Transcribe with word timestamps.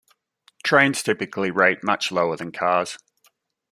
Trains 0.63 1.03
typically 1.03 1.51
rate 1.51 1.83
much 1.83 2.11
lower 2.11 2.35
than 2.35 2.51
cars. 2.51 2.97